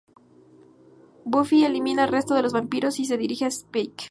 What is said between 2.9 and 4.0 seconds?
y se dirige a Spike.